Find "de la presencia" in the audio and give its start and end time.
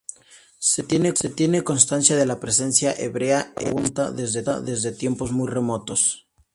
2.15-2.91